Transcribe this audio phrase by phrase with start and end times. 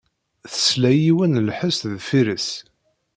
[0.53, 2.49] Tesla i yiwen n lḥess deffir-s.